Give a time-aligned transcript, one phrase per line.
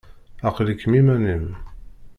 [0.47, 1.47] Aql-ikem iman-im.